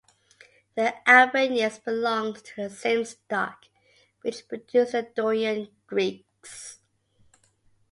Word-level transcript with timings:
The 0.73 0.95
Albanians 1.07 1.77
belonged 1.77 2.37
to 2.43 2.63
the 2.63 2.69
same 2.71 3.05
stock 3.05 3.65
which 4.23 4.47
produced 4.47 4.93
the 4.93 5.03
Dorian 5.03 5.69
Greeks. 5.85 6.79